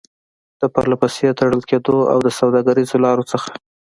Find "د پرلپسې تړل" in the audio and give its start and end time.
0.59-1.61